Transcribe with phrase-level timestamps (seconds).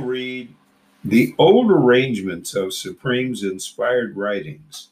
[0.00, 0.54] read
[1.04, 4.88] the old arrangements of Supreme's inspired writings,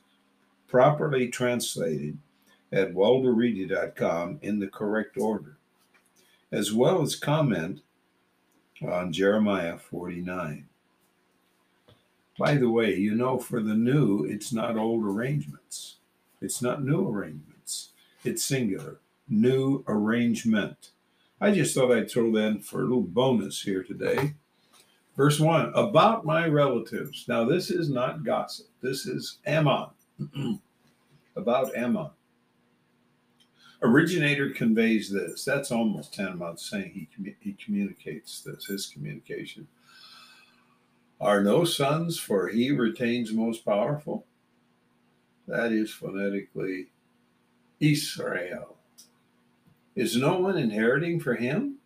[0.68, 2.18] properly translated
[2.70, 5.56] at walderreedy.com in the correct order,
[6.52, 7.80] as well as comment
[8.86, 10.68] on Jeremiah 49.
[12.39, 15.96] By the way, you know, for the new, it's not old arrangements.
[16.43, 17.93] It's not new arrangements.
[18.23, 18.98] It's singular.
[19.30, 20.91] New arrangement.
[21.41, 24.35] I just thought I'd throw that in for a little bonus here today.
[25.16, 27.26] Verse 1 About my relatives.
[27.29, 28.66] Now, this is not gossip.
[28.80, 29.89] This is Ammon.
[31.36, 32.11] about Ammon.
[33.83, 35.44] Originator conveys this.
[35.44, 39.66] That's almost tantamount to saying he, commu- he communicates this, his communication.
[41.20, 44.27] Are no sons, for he retains most powerful?
[45.47, 46.88] That is phonetically
[47.80, 48.77] Israel.
[49.97, 51.80] Is no one inheriting for him?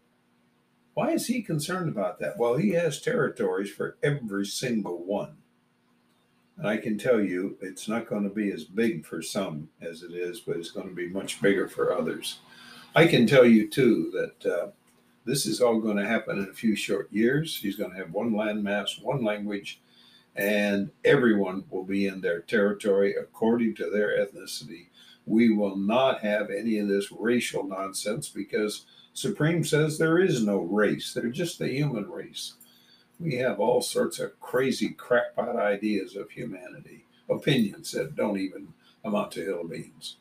[0.94, 2.38] Why is he concerned about that?
[2.38, 5.36] Well, he has territories for every single one.
[6.56, 10.02] And I can tell you it's not going to be as big for some as
[10.02, 12.38] it is, but it's going to be much bigger for others.
[12.94, 14.66] I can tell you, too, that uh,
[15.24, 17.56] this is all going to happen in a few short years.
[17.56, 19.80] He's going to have one landmass, one language,
[20.36, 24.86] and everyone will be in their territory according to their ethnicity.
[25.26, 30.58] We will not have any of this racial nonsense because Supreme says there is no
[30.58, 32.54] race, they're just the human race.
[33.20, 38.68] We have all sorts of crazy crackpot ideas of humanity, opinions that don't even
[39.04, 40.16] amount to hill beans.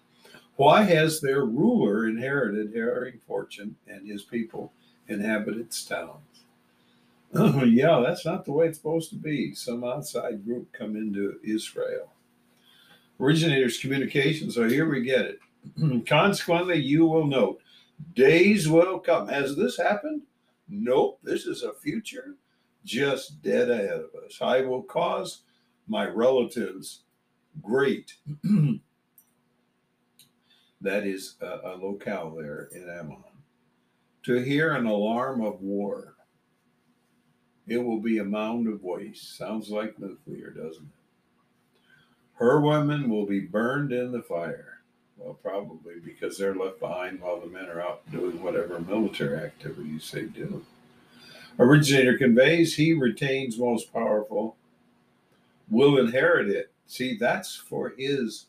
[0.56, 4.72] Why has their ruler inherited herring fortune and his people
[5.08, 6.20] inhabit its towns?
[7.66, 9.56] Yeah, that's not the way it's supposed to be.
[9.56, 12.13] Some outside group come into Israel.
[13.20, 15.40] Originators communication, so here we get it.
[16.08, 17.62] Consequently, you will note
[18.16, 19.28] days will come.
[19.28, 20.24] Has this happened?
[20.68, 22.36] Nope, this is a future
[22.84, 24.40] just dead ahead of us.
[24.42, 25.42] I will cause
[25.88, 27.04] my relatives
[27.62, 28.16] great.
[30.82, 33.24] that is a, a locale there in Ammon.
[34.24, 36.16] To hear an alarm of war.
[37.68, 39.38] It will be a mound of waste.
[39.38, 41.03] Sounds like nuclear, doesn't it?
[42.44, 44.82] Her women will be burned in the fire.
[45.16, 50.12] Well, probably because they're left behind while the men are out doing whatever military activities
[50.12, 50.66] they do.
[51.58, 54.58] Originator conveys, he retains most powerful,
[55.70, 56.74] will inherit it.
[56.86, 58.48] See, that's for his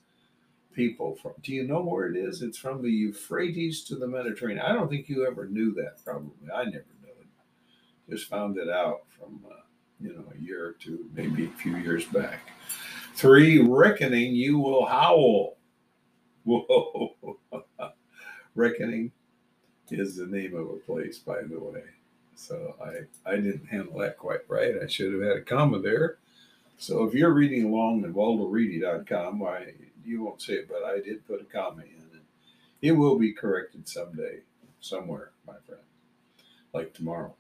[0.72, 1.14] people.
[1.14, 2.42] From, do you know where it is?
[2.42, 4.66] It's from the Euphrates to the Mediterranean.
[4.66, 6.32] I don't think you ever knew that, probably.
[6.52, 8.10] I never knew it.
[8.10, 9.62] Just found it out from, uh,
[10.00, 12.40] you know, a year or two, maybe a few years back.
[13.14, 15.56] Three, reckoning, you will howl.
[16.44, 17.14] Whoa.
[18.54, 19.12] reckoning
[19.90, 21.82] is the name of a place, by the way.
[22.34, 24.74] So I, I didn't handle that quite right.
[24.82, 26.18] I should have had a comma there.
[26.76, 29.72] So if you're reading along at walderreedy.com, why
[30.04, 32.22] you won't see it, but I did put a comma in, and
[32.82, 34.40] it will be corrected someday,
[34.80, 35.82] somewhere, my friend,
[36.72, 37.34] like tomorrow.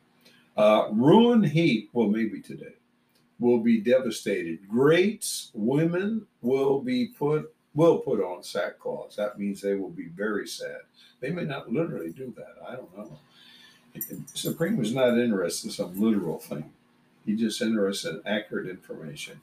[0.56, 2.76] Uh, ruin heap, well, maybe today,
[3.38, 4.68] will be devastated.
[4.68, 9.16] Greats, women will be put will put on sackcloth.
[9.16, 10.82] That means they will be very sad.
[11.20, 12.54] They may not literally do that.
[12.68, 13.18] I don't know.
[14.34, 16.70] Supreme was not interested in some literal thing.
[17.26, 19.40] He just interested in accurate information.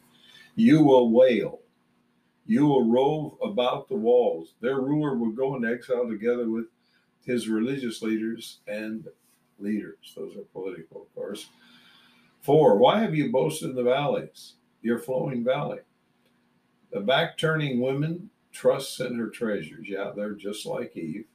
[0.56, 1.60] You will wail.
[2.46, 4.54] You will rove about the walls.
[4.62, 6.66] Their ruler will go into exile together with
[7.26, 9.08] his religious leaders and
[9.60, 10.14] leaders.
[10.16, 11.48] Those are political, of course.
[12.42, 15.80] Four, why have you boasted in the valleys, your flowing valley?
[16.92, 19.88] The back turning women trusts in her treasures.
[19.88, 21.26] Yeah, they're just like Eve.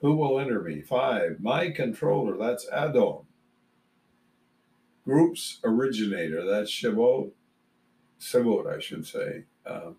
[0.00, 0.82] Who will enter me?
[0.82, 3.24] Five, my controller, that's Adon.
[5.04, 7.30] Group's originator, that's Shavuot,
[8.20, 9.92] Shavuot, I should say, uh,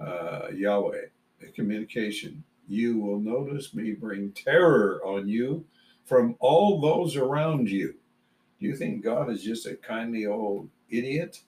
[0.00, 1.06] uh, Yahweh,
[1.40, 2.42] the communication.
[2.66, 5.64] You will notice me bring terror on you
[6.06, 7.94] from all those around you.
[8.64, 11.42] Do you think God is just a kindly old idiot?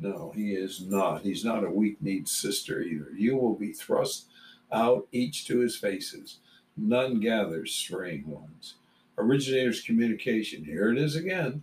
[0.00, 1.22] No, he is not.
[1.22, 3.12] He's not a weak kneed sister either.
[3.16, 4.26] You will be thrust
[4.72, 6.40] out each to his faces
[6.76, 8.74] none gathers straying ones.
[9.16, 10.64] Originator's communication.
[10.64, 11.62] Here it is again.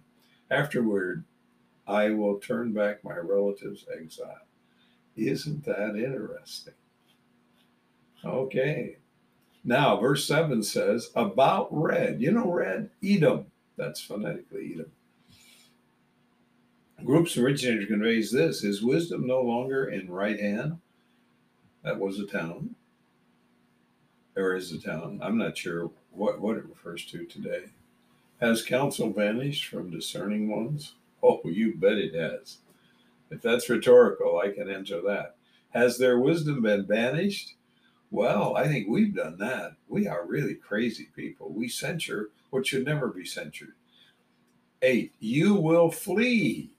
[0.50, 1.26] Afterward,
[1.86, 4.48] I will turn back my relatives' exile.
[5.18, 6.76] Isn't that interesting?
[8.24, 9.00] Okay.
[9.66, 12.22] Now, verse 7 says, about red.
[12.22, 12.90] You know red?
[13.04, 13.51] Edom.
[13.78, 14.92] That's phonetically Edom.
[17.04, 20.80] Group's originator conveys this Is wisdom no longer in right hand?
[21.84, 22.76] That was a town
[24.36, 25.20] or is a town.
[25.22, 27.66] I'm not sure what, what it refers to today.
[28.40, 30.96] Has counsel vanished from discerning ones?
[31.24, 32.58] Oh, you bet it has.
[33.30, 35.36] If that's rhetorical, I can answer that.
[35.70, 37.54] Has their wisdom been banished?
[38.12, 39.78] Well, I think we've done that.
[39.88, 41.54] We are really crazy people.
[41.54, 43.76] We censure what should never be censured.
[44.82, 46.72] Eight, you will flee.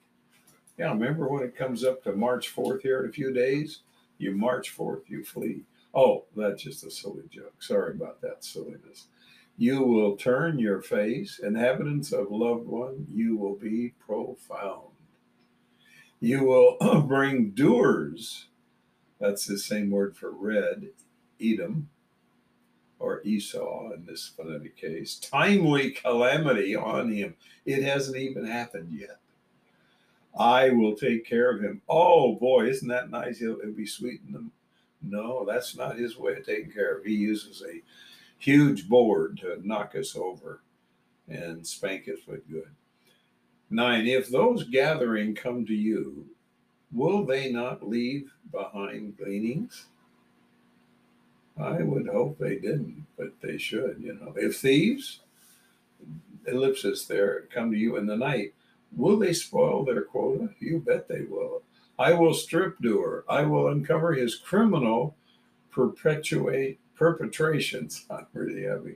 [0.77, 3.79] Yeah, remember when it comes up to March 4th here in a few days?
[4.19, 5.63] You march forth, you flee.
[5.93, 7.61] Oh, that's just a silly joke.
[7.61, 9.07] Sorry about that silliness.
[9.57, 14.89] You will turn your face, inhabitants of loved one, you will be profound.
[16.19, 18.47] You will bring doers,
[19.19, 20.89] that's the same word for red,
[21.41, 21.89] Edom,
[22.99, 27.35] or Esau in this phonetic case, timely calamity on him.
[27.65, 29.19] It hasn't even happened yet.
[30.37, 31.81] I will take care of him.
[31.87, 33.39] Oh boy, isn't that nice?
[33.39, 34.51] He'll, it'll be sweet in them.
[35.01, 37.03] No, that's not his way of taking care of.
[37.03, 37.81] He uses a
[38.39, 40.61] huge board to knock us over
[41.27, 42.69] and spank us with good.
[43.69, 46.25] Nine, if those gathering come to you,
[46.91, 49.87] will they not leave behind gleanings?
[51.59, 54.33] I would hope they didn't, but they should, you know.
[54.35, 55.19] If thieves,
[56.47, 58.53] ellipsis there, come to you in the night,
[58.95, 60.49] will they spoil their quota?
[60.59, 61.61] You bet they will.
[61.97, 63.23] I will strip doer.
[63.29, 65.15] I will uncover his criminal
[65.71, 68.05] perpetuate perpetrations.
[68.09, 68.95] I'm really having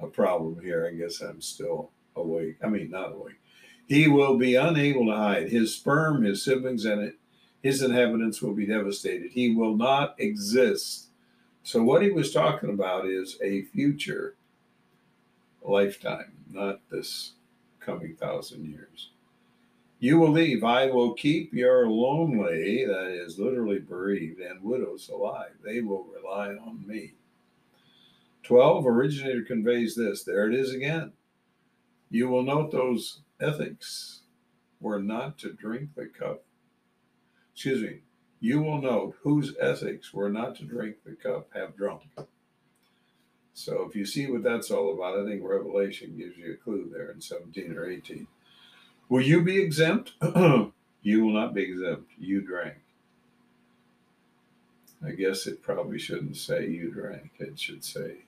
[0.00, 0.86] a problem here.
[0.86, 2.56] I guess I'm still awake.
[2.62, 3.40] I mean, not awake.
[3.86, 5.48] He will be unable to hide.
[5.48, 7.14] His sperm, his siblings, and
[7.62, 9.30] his inhabitants will be devastated.
[9.32, 11.07] He will not exist
[11.62, 14.36] so, what he was talking about is a future
[15.62, 17.32] lifetime, not this
[17.80, 19.10] coming thousand years.
[19.98, 20.62] You will leave.
[20.62, 25.52] I will keep your lonely, that is literally bereaved, and widows alive.
[25.64, 27.14] They will rely on me.
[28.44, 30.22] 12, originator conveys this.
[30.22, 31.12] There it is again.
[32.10, 34.20] You will note those ethics
[34.80, 36.44] were not to drink the cup.
[37.52, 37.98] Excuse me
[38.40, 42.02] you will note whose ethics were not to drink the cup have drunk.
[43.54, 46.88] So if you see what that's all about, I think Revelation gives you a clue
[46.92, 48.26] there in 17 or 18.
[49.08, 50.12] Will you be exempt?
[51.02, 52.10] you will not be exempt.
[52.18, 52.76] You drank.
[55.04, 57.30] I guess it probably shouldn't say you drank.
[57.38, 58.18] It should say,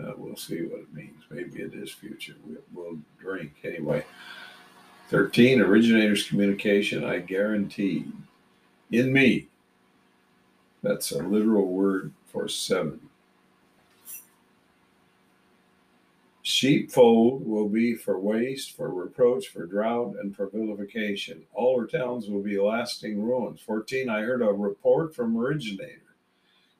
[0.00, 1.22] uh, we'll see what it means.
[1.30, 2.34] Maybe it is future.
[2.44, 3.52] We'll, we'll drink.
[3.62, 4.04] Anyway,
[5.10, 7.04] 13, originator's communication.
[7.04, 8.06] I guarantee
[8.98, 9.48] in me.
[10.82, 13.00] That's a literal word for seven.
[16.42, 21.42] Sheepfold will be for waste, for reproach, for drought, and for vilification.
[21.54, 23.62] All her towns will be lasting ruins.
[23.62, 24.10] 14.
[24.10, 26.02] I heard a report from originator.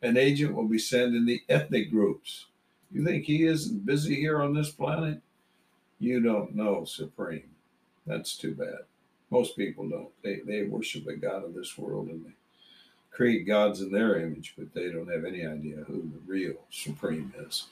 [0.03, 2.47] An agent will be sent in the ethnic groups.
[2.93, 5.23] You think he isn't busy here on this planet?
[5.99, 7.49] You don't know, Supreme.
[8.07, 8.85] That's too bad.
[9.35, 10.11] Most people don't.
[10.23, 12.35] They they worship the God of this world and they
[13.11, 17.35] create gods in their image, but they don't have any idea who the real supreme
[17.45, 17.67] is.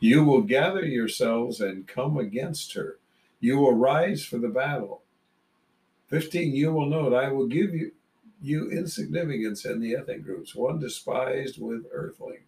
[0.00, 2.96] You will gather yourselves and come against her.
[3.38, 5.02] You will rise for the battle.
[6.08, 7.92] 15, you will note, I will give you,
[8.40, 12.44] you insignificance in the ethnic groups, one despised with earthling.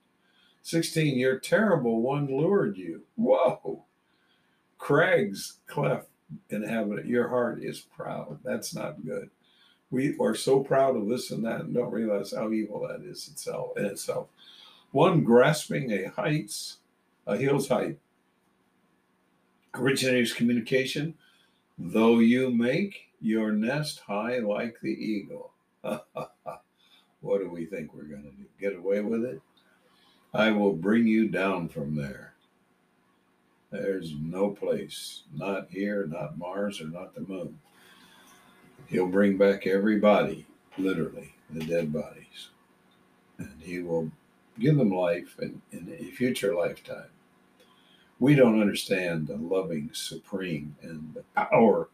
[0.62, 3.02] 16, your terrible one lured you.
[3.16, 3.84] Whoa!
[4.78, 6.08] Crags cleft
[6.50, 8.38] inhabitant, your heart is proud.
[8.44, 9.30] That's not good.
[9.90, 13.28] We are so proud of this and that and don't realize how evil that is
[13.28, 14.28] itself in itself.
[14.90, 16.78] One grasping a heights,
[17.26, 17.98] a hill's height.
[19.74, 21.14] Originates communication,
[21.78, 25.52] though you make your nest high like the eagle.
[25.82, 28.46] what do we think we're going to do?
[28.60, 29.40] Get away with it?
[30.32, 32.34] I will bring you down from there.
[33.82, 37.58] There's no place, not here, not Mars, or not the moon.
[38.86, 40.46] He'll bring back everybody,
[40.78, 42.48] literally, the dead bodies.
[43.38, 44.10] And he will
[44.58, 47.10] give them life in, in a future lifetime.
[48.18, 51.88] We don't understand the loving supreme and the power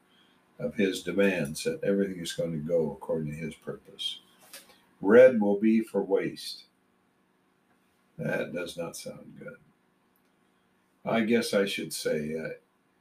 [0.59, 4.21] of his demands that everything is going to go according to his purpose.
[5.01, 6.65] Red will be for waste.
[8.19, 9.57] That does not sound good.
[11.05, 12.51] I guess I should say uh,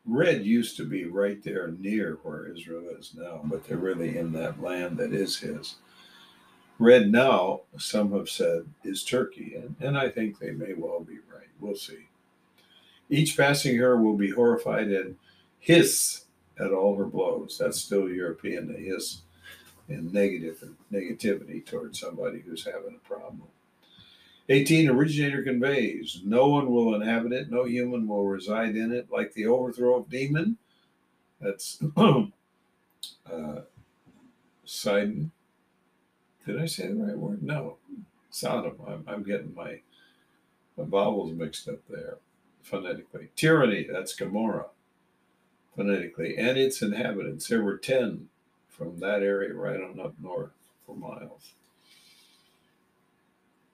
[0.05, 4.31] red used to be right there near where Israel is now, but they're really in
[4.33, 5.75] that land that is his.
[6.79, 11.19] Red now, some have said, is Turkey, and, and I think they may well be
[11.31, 11.47] right.
[11.59, 12.07] We'll see.
[13.07, 15.17] Each passing her will be horrified and
[15.59, 16.25] hiss
[16.59, 17.57] at all her blows.
[17.59, 19.21] That's still European to hiss
[19.89, 23.43] in negative negativity towards somebody who's having a problem.
[24.51, 26.21] 18 originator conveys.
[26.25, 27.51] No one will inhabit it.
[27.51, 29.07] No human will reside in it.
[29.09, 30.57] Like the overthrow of demon.
[31.39, 33.61] That's uh
[34.65, 35.31] sidon.
[36.45, 37.43] Did i say the right word?
[37.43, 37.77] No.
[38.29, 38.75] Sodom.
[38.87, 39.79] I'm, I'm getting my,
[40.77, 42.17] my vowels mixed up there
[42.61, 43.29] phonetically.
[43.35, 43.87] Tyranny.
[43.89, 44.67] That's gomorrah
[45.75, 46.37] phonetically.
[46.37, 47.47] And its inhabitants.
[47.47, 48.27] There were 10
[48.67, 50.51] from that area right on up north
[50.85, 51.53] for miles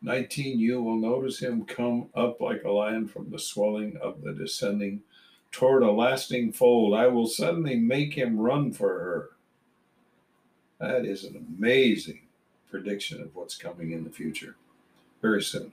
[0.01, 4.33] 19, you will notice him come up like a lion from the swelling of the
[4.33, 5.01] descending
[5.51, 6.93] toward a lasting fold.
[6.93, 9.29] I will suddenly make him run for her.
[10.79, 12.21] That is an amazing
[12.69, 14.55] prediction of what's coming in the future.
[15.21, 15.71] Very soon.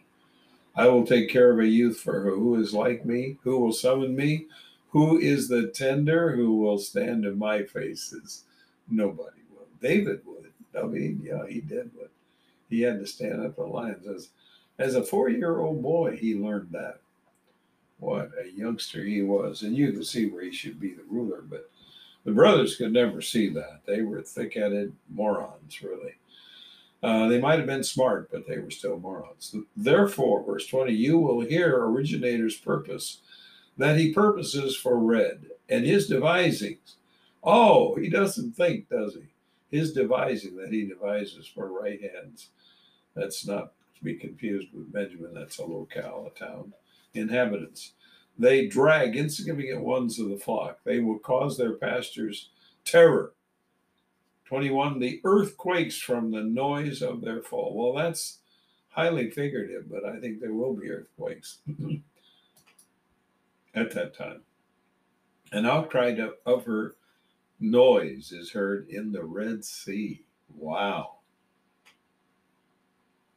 [0.75, 3.73] I will take care of a youth for her who is like me, who will
[3.73, 4.47] summon me,
[4.88, 8.45] who is the tender, who will stand in my faces.
[8.88, 9.66] Nobody will.
[9.83, 10.50] David would.
[10.76, 12.09] I mean, yeah, he did would
[12.68, 14.06] he had to stand up for lions.
[14.06, 14.28] As,
[14.78, 17.00] as a four year old boy, he learned that.
[17.99, 19.62] What a youngster he was.
[19.62, 21.71] And you could see where he should be the ruler, but
[22.25, 23.80] the brothers could never see that.
[23.87, 26.14] They were thick headed morons, really.
[27.02, 29.54] Uh, they might have been smart, but they were still morons.
[29.76, 33.18] Therefore, verse 20, you will hear originator's purpose,
[33.76, 36.97] that he purposes for red, and his devisings.
[37.42, 39.26] Oh, he doesn't think, does he?
[39.75, 42.50] His devising that he devises for right hands.
[43.16, 45.35] That's not to be confused with Benjamin.
[45.35, 46.73] That's a locale, a town.
[47.14, 47.95] Inhabitants.
[48.38, 50.78] They drag insignificant ones of the flock.
[50.85, 52.50] They will cause their pastures
[52.85, 53.33] terror.
[54.45, 55.00] 21.
[55.00, 57.75] The earth quakes from the noise of their fall.
[57.75, 58.38] Well, that's
[58.90, 61.59] highly figurative, but I think there will be earthquakes
[63.75, 64.43] at that time.
[65.50, 66.16] An outcry
[66.47, 66.95] of her
[67.61, 70.23] noise is heard in the Red Sea.
[70.56, 71.16] Wow.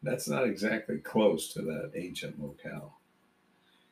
[0.03, 2.97] That's not exactly close to that ancient locale.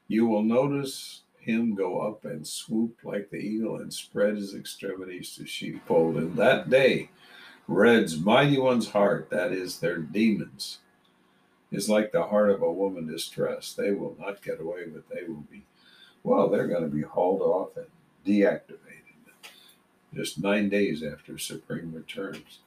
[0.07, 5.35] You will notice him go up and swoop like the eagle and spread his extremities
[5.35, 6.17] to sheepfold.
[6.17, 7.09] In that day,
[7.67, 10.79] Red's mighty one's heart, that is, their demons,
[11.71, 13.77] is like the heart of a woman distressed.
[13.77, 15.65] They will not get away, but they will be,
[16.23, 17.87] well, they're going to be hauled off and
[18.25, 18.94] deactivated
[20.15, 22.59] just nine days after Supreme returns.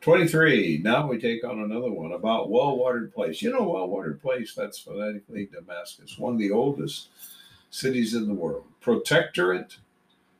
[0.00, 0.80] 23.
[0.82, 3.42] Now we take on another one about well watered place.
[3.42, 7.08] You know, well watered place, that's phonetically Damascus, one of the oldest
[7.70, 8.64] cities in the world.
[8.80, 9.78] Protectorate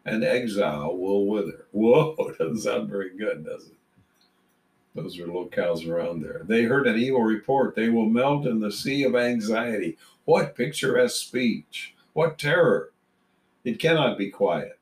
[0.05, 1.67] and exile will wither.
[1.73, 3.75] Whoa, doesn't sound very good, does it?
[4.95, 6.43] Those are locales around there.
[6.45, 7.75] They heard an evil report.
[7.75, 9.97] They will melt in the sea of anxiety.
[10.25, 11.95] What picturesque speech!
[12.15, 12.93] What terror!
[13.65, 14.78] It cannot be quiet.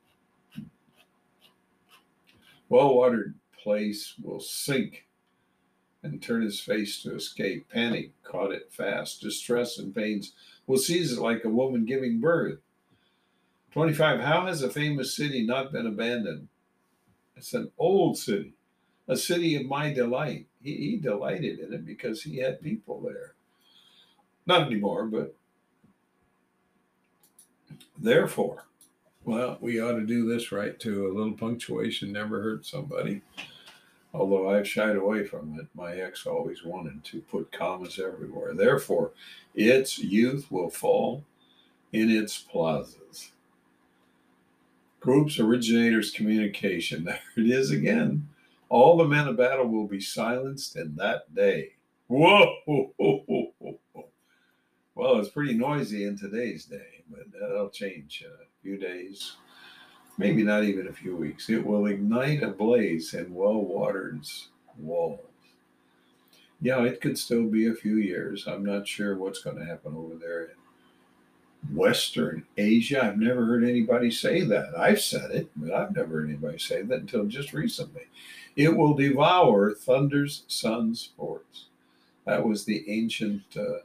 [2.69, 5.05] Well watered place will sink
[6.03, 7.69] and turn his face to escape.
[7.69, 9.21] Panic caught it fast.
[9.21, 10.33] Distress and pains
[10.65, 12.59] will seize it like a woman giving birth.
[13.71, 14.21] 25.
[14.21, 16.47] How has a famous city not been abandoned?
[17.35, 18.53] It's an old city,
[19.07, 20.47] a city of my delight.
[20.61, 23.35] He, he delighted in it because he had people there.
[24.45, 25.35] Not anymore, but
[27.97, 28.65] therefore,
[29.27, 31.07] well, we ought to do this right too.
[31.07, 33.21] A little punctuation never hurt somebody.
[34.13, 38.53] Although I've shied away from it, my ex always wanted to put commas everywhere.
[38.53, 39.11] Therefore,
[39.53, 41.25] its youth will fall
[41.91, 43.33] in its plazas.
[45.01, 47.03] Groups, originators, communication.
[47.03, 48.29] There it is again.
[48.69, 51.73] All the men of battle will be silenced in that day.
[52.07, 52.55] Whoa!
[54.95, 58.23] Well, it's pretty noisy in today's day, but that'll change.
[58.25, 59.37] Uh, few days,
[60.17, 61.49] maybe not even a few weeks.
[61.49, 64.25] It will ignite a blaze in well watered
[64.77, 65.21] walls.
[66.59, 68.45] Yeah, it could still be a few years.
[68.45, 73.05] I'm not sure what's going to happen over there in Western Asia.
[73.05, 74.77] I've never heard anybody say that.
[74.77, 78.07] I've said it, but I've never heard anybody say that until just recently.
[78.57, 81.67] It will devour thunder's sun's sports.
[82.25, 83.83] That was the ancient uh,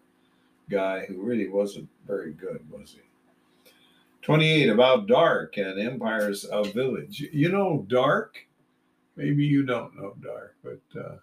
[0.68, 3.11] guy who really wasn't very good, was he?
[4.22, 7.28] 28 about dark and empires of village.
[7.32, 8.46] You know dark?
[9.16, 11.16] Maybe you don't know dark, but uh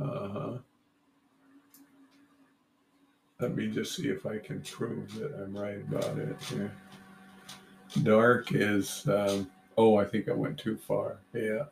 [0.00, 0.58] uh-huh.
[3.40, 6.72] Let me just see if I can prove that I'm right about it here.
[8.02, 11.18] Dark is um, oh, I think I went too far.
[11.34, 11.64] Yeah.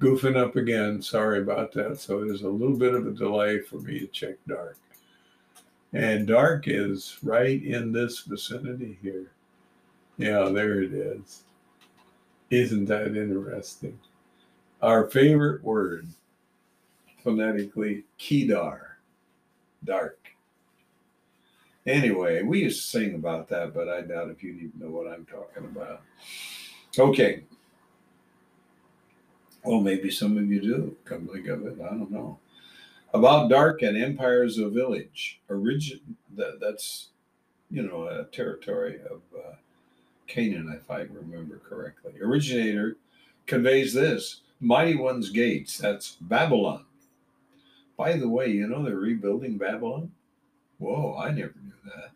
[0.00, 1.02] Goofing up again.
[1.02, 2.00] Sorry about that.
[2.00, 4.78] So there's a little bit of a delay for me to check dark.
[5.92, 9.32] And dark is right in this vicinity here.
[10.18, 11.44] Yeah, there it is.
[12.50, 13.98] Isn't that interesting?
[14.82, 16.08] Our favorite word
[17.22, 18.98] phonetically Kedar,
[19.84, 20.18] dark.
[21.86, 25.10] Anyway, we used to sing about that, but I doubt if you even know what
[25.10, 26.02] I'm talking about.
[26.98, 27.44] Okay.
[29.64, 30.96] Well, maybe some of you do.
[31.04, 32.38] Come think of it, I don't know.
[33.14, 35.40] About dark and empires of village.
[35.48, 37.08] Origin that, that's
[37.70, 39.54] you know a territory of uh,
[40.26, 42.12] Canaan, if I remember correctly.
[42.20, 42.96] Originator
[43.46, 45.78] conveys this: mighty one's gates.
[45.78, 46.84] That's Babylon.
[47.96, 50.12] By the way, you know they're rebuilding Babylon.
[50.78, 52.10] Whoa, I never knew that.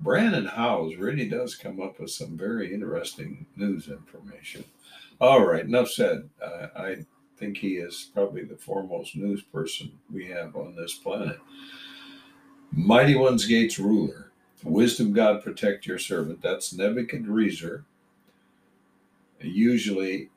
[0.00, 4.64] Brandon Howse really does come up with some very interesting news information.
[5.20, 6.28] All right, enough said.
[6.44, 6.96] Uh, I
[7.38, 11.38] think he is probably the foremost news person we have on this planet.
[12.72, 14.32] Mighty One's Gates ruler,
[14.64, 16.40] wisdom God protect your servant.
[16.42, 17.84] That's Nebuchadnezzar,
[19.40, 20.30] usually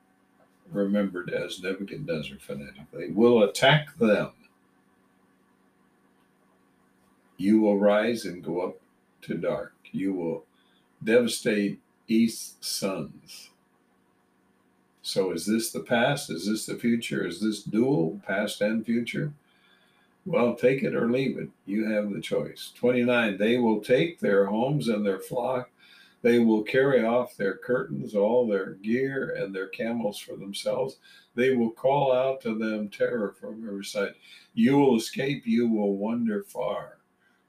[0.71, 4.31] remembered as Nebuchadnezzar phonetically, will attack them
[7.37, 8.81] you will rise and go up
[9.23, 9.73] to dark.
[9.91, 10.45] You will
[11.03, 13.49] devastate East's sons.
[15.15, 16.29] So, is this the past?
[16.29, 17.25] Is this the future?
[17.25, 19.31] Is this dual, past and future?
[20.25, 21.47] Well, take it or leave it.
[21.65, 22.73] You have the choice.
[22.75, 23.37] 29.
[23.37, 25.69] They will take their homes and their flock.
[26.21, 30.97] They will carry off their curtains, all their gear, and their camels for themselves.
[31.33, 34.15] They will call out to them terror from every side.
[34.53, 36.97] You will escape, you will wander far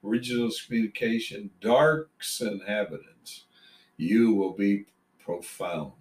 [0.05, 3.47] original communication, dark's inhabitants,
[3.97, 4.85] you will be
[5.19, 5.95] profound.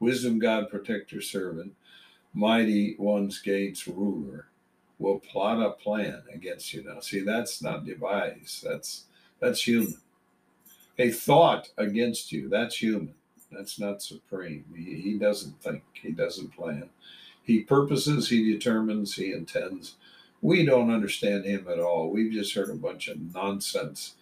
[0.00, 1.72] Wisdom, God, protect your servant,
[2.34, 4.48] mighty one's gates, ruler,
[4.98, 6.84] will plot a plan against you.
[6.84, 8.62] Now, see, that's not devised.
[8.62, 9.04] That's
[9.40, 9.98] that's human.
[10.98, 12.48] A thought against you.
[12.48, 13.14] That's human.
[13.52, 14.64] That's not supreme.
[14.74, 15.82] He, he doesn't think.
[15.92, 16.88] He doesn't plan.
[17.42, 18.28] He purposes.
[18.28, 19.14] He determines.
[19.14, 19.96] He intends
[20.42, 22.10] we don't understand him at all.
[22.10, 24.14] We've just heard a bunch of nonsense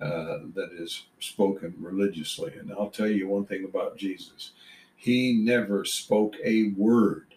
[0.00, 2.52] uh, that is spoken religiously.
[2.58, 4.52] And I'll tell you one thing about Jesus
[4.96, 7.34] he never spoke a word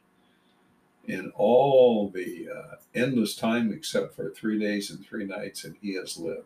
[1.05, 5.95] in all the uh, endless time except for three days and three nights, and he
[5.95, 6.45] has lived.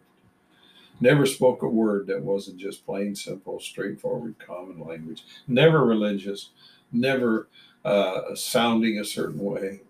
[1.00, 5.24] Never spoke a word that wasn't just plain, simple, straightforward, common language.
[5.48, 6.50] Never religious,
[6.92, 7.48] never
[7.84, 9.82] uh, sounding a certain way.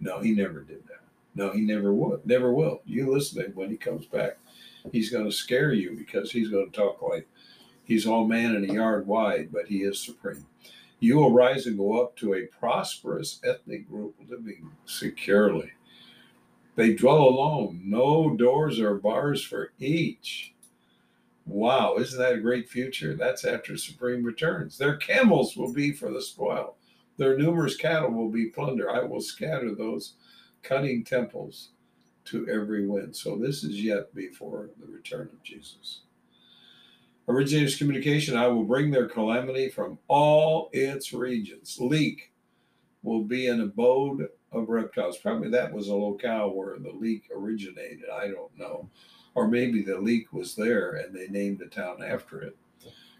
[0.00, 1.00] No, he never did that.
[1.34, 2.80] No, he never would, never will.
[2.86, 4.38] You listen to him when he comes back.
[4.92, 7.26] He's going to scare you because he's going to talk like
[7.84, 10.46] he's all man in a yard wide, but he is supreme.
[11.00, 15.72] You will rise and go up to a prosperous ethnic group living securely.
[16.76, 20.54] They dwell alone, no doors or bars for each.
[21.46, 23.14] Wow, isn't that a great future?
[23.14, 24.78] That's after Supreme returns.
[24.78, 26.76] Their camels will be for the spoil,
[27.16, 28.90] their numerous cattle will be plunder.
[28.90, 30.14] I will scatter those
[30.62, 31.70] cutting temples
[32.24, 33.14] to every wind.
[33.14, 36.00] So this is yet before the return of Jesus.
[37.26, 41.78] Originators communication, I will bring their calamity from all its regions.
[41.80, 42.32] Leak
[43.02, 45.16] will be an abode of reptiles.
[45.16, 48.04] Probably that was a locale where the leak originated.
[48.12, 48.88] I don't know.
[49.34, 52.56] Or maybe the leak was there and they named the town after it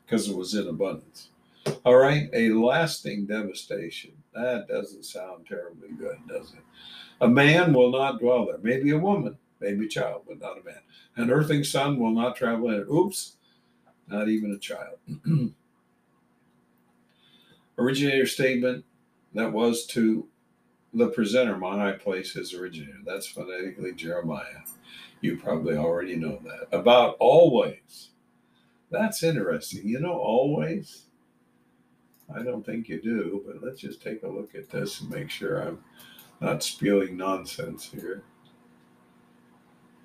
[0.05, 1.29] because it was in abundance.
[1.85, 4.13] All right, a lasting devastation.
[4.35, 6.63] That doesn't sound terribly good, does it?
[7.21, 8.59] A man will not dwell there.
[8.63, 10.81] Maybe a woman, maybe a child, but not a man.
[11.17, 12.87] An earthing son will not travel in it.
[12.93, 13.37] Oops,
[14.09, 14.99] not even a child.
[17.79, 18.85] originator statement
[19.35, 20.29] that was to
[20.93, 22.99] the presenter, high place is originator.
[23.05, 24.63] That's phonetically Jeremiah.
[25.21, 26.77] You probably already know that.
[26.77, 28.11] About always.
[28.91, 29.89] That's interesting.
[29.89, 31.07] You know, always.
[32.35, 35.31] I don't think you do, but let's just take a look at this and make
[35.31, 35.79] sure I'm
[36.41, 38.23] not spewing nonsense here.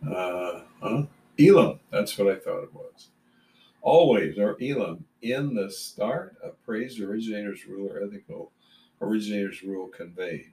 [0.07, 1.03] Uh, huh?
[1.39, 3.09] Elam, that's what I thought it was.
[3.82, 8.52] Always, or Elam, in the start of praise originator's rule or ethical
[9.02, 10.52] originator's rule conveyed.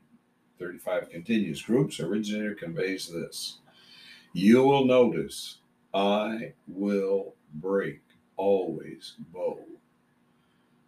[0.59, 1.63] 35 continues.
[1.63, 3.59] Groups originator conveys this.
[4.33, 5.59] You will notice
[5.93, 8.01] I will break
[8.37, 9.61] always bow.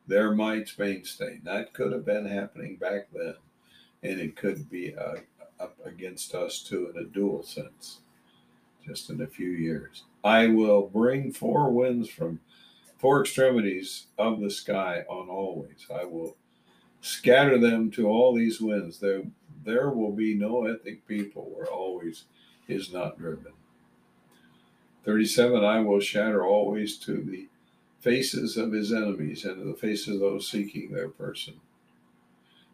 [0.07, 1.41] Their might's mainstay.
[1.45, 3.35] That could have been happening back then
[4.03, 5.17] and it could be uh,
[5.61, 8.01] up against us too in a dual sense,
[8.89, 10.05] just in a few years.
[10.25, 12.41] I will bring four winds from
[12.99, 15.87] four extremities of the sky on always.
[15.95, 16.37] I will
[17.01, 18.99] scatter them to all these winds.
[18.99, 19.23] There,
[19.65, 22.25] there will be no ethnic people where always
[22.67, 23.53] is not driven.
[25.05, 27.49] 37 I will shatter always to the
[28.01, 31.61] faces of his enemies and to the faces of those seeking their person.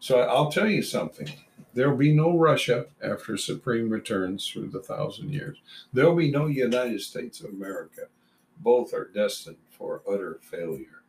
[0.00, 1.28] So I'll tell you something.
[1.72, 5.58] There'll be no Russia after Supreme returns through the thousand years.
[5.92, 8.02] There'll be no United States of America.
[8.58, 11.02] Both are destined for utter failure.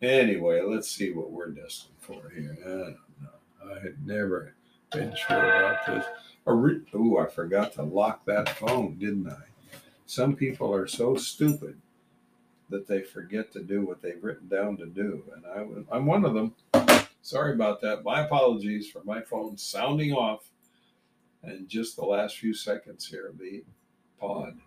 [0.00, 2.56] Anyway, let's see what we're destined for here.
[2.64, 3.74] I don't know.
[3.74, 4.54] I had never
[4.90, 6.04] been sure about this.
[6.46, 9.44] Oh, I forgot to lock that phone, didn't I?
[10.06, 11.78] Some people are so stupid
[12.68, 16.24] that they forget to do what they've written down to do, and I, I'm one
[16.24, 16.54] of them.
[17.22, 18.02] Sorry about that.
[18.02, 20.50] My apologies for my phone sounding off
[21.44, 23.64] and just the last few seconds here of the
[24.20, 24.58] pod.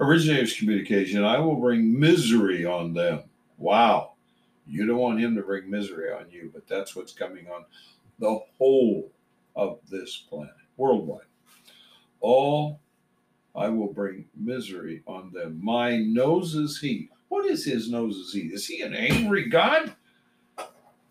[0.00, 3.24] Originators communication, I will bring misery on them.
[3.58, 4.14] Wow.
[4.66, 7.64] You don't want him to bring misery on you, but that's what's coming on
[8.18, 9.10] the whole
[9.54, 11.22] of this planet, worldwide.
[12.20, 12.80] All
[13.54, 15.58] I will bring misery on them.
[15.62, 17.10] My nose is he.
[17.28, 18.40] What is his nose is he?
[18.40, 19.94] Is he an angry God?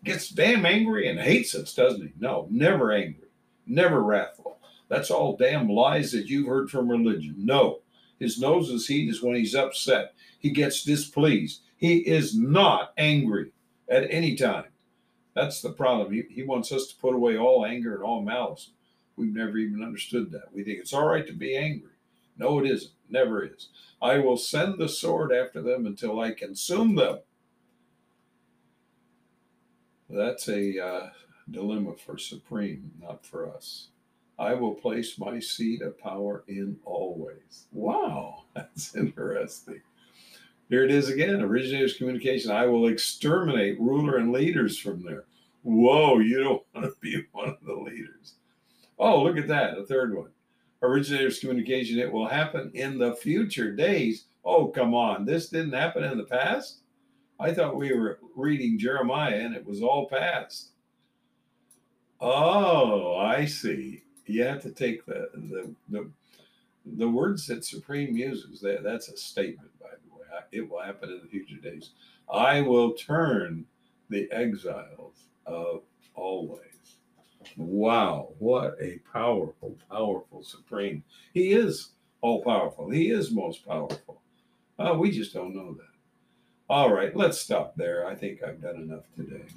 [0.04, 2.12] Gets damn angry and hates us, doesn't he?
[2.18, 3.28] No, never angry,
[3.66, 4.58] never wrathful.
[4.88, 7.34] That's all damn lies that you've heard from religion.
[7.38, 7.80] No,
[8.18, 10.14] his nose's heat is when he's upset.
[10.38, 11.62] He gets displeased.
[11.76, 13.52] He is not angry
[13.88, 14.64] at any time.
[15.34, 16.12] That's the problem.
[16.12, 18.70] He, he wants us to put away all anger and all malice.
[19.16, 20.52] We've never even understood that.
[20.52, 21.90] We think it's all right to be angry.
[22.36, 22.92] No, it isn't.
[23.10, 23.68] Never is.
[24.00, 27.18] I will send the sword after them until I consume them.
[30.08, 31.10] That's a uh,
[31.50, 33.88] dilemma for Supreme, not for us.
[34.38, 37.66] I will place my seat of power in always.
[37.72, 39.82] Wow, that's interesting.
[40.70, 42.50] Here it is again originators communication.
[42.50, 45.24] I will exterminate ruler and leaders from there.
[45.62, 48.34] Whoa, you don't want to be one of the leaders.
[48.98, 50.30] Oh, look at that, a third one.
[50.82, 51.98] Originators communication.
[51.98, 54.26] It will happen in the future days.
[54.44, 55.24] Oh, come on.
[55.24, 56.82] This didn't happen in the past?
[57.40, 60.70] I thought we were reading Jeremiah and it was all past.
[62.20, 64.02] Oh, I see.
[64.26, 66.10] You have to take the the the,
[66.84, 68.60] the words that Supreme uses.
[68.60, 70.26] That that's a statement, by the way.
[70.52, 71.90] It will happen in the future days.
[72.30, 73.64] I will turn
[74.10, 75.14] the exiles
[75.46, 75.82] of
[76.14, 76.62] always.
[77.56, 81.02] Wow, what a powerful, powerful Supreme.
[81.32, 82.90] He is all powerful.
[82.90, 84.20] He is most powerful.
[84.78, 85.87] Uh, we just don't know that.
[86.68, 88.06] All right, let's stop there.
[88.06, 89.44] I think I've done enough today.